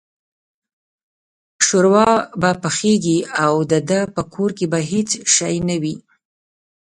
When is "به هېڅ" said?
4.71-5.09